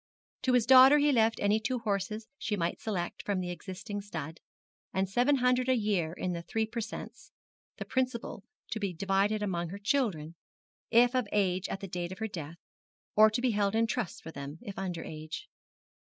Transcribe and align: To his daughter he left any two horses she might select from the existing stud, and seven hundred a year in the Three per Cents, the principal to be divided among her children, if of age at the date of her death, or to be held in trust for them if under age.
To 0.41 0.53
his 0.53 0.65
daughter 0.65 0.97
he 0.97 1.11
left 1.11 1.39
any 1.39 1.59
two 1.59 1.77
horses 1.77 2.27
she 2.39 2.57
might 2.57 2.81
select 2.81 3.21
from 3.21 3.39
the 3.39 3.51
existing 3.51 4.01
stud, 4.01 4.39
and 4.91 5.07
seven 5.07 5.35
hundred 5.35 5.69
a 5.69 5.75
year 5.75 6.11
in 6.13 6.33
the 6.33 6.41
Three 6.41 6.65
per 6.65 6.81
Cents, 6.81 7.31
the 7.77 7.85
principal 7.85 8.43
to 8.71 8.79
be 8.79 8.93
divided 8.95 9.43
among 9.43 9.69
her 9.69 9.77
children, 9.77 10.33
if 10.89 11.13
of 11.13 11.27
age 11.31 11.69
at 11.69 11.81
the 11.81 11.87
date 11.87 12.11
of 12.11 12.17
her 12.17 12.27
death, 12.27 12.57
or 13.15 13.29
to 13.29 13.41
be 13.41 13.51
held 13.51 13.75
in 13.75 13.85
trust 13.85 14.23
for 14.23 14.31
them 14.31 14.57
if 14.63 14.79
under 14.79 15.03
age. 15.03 15.47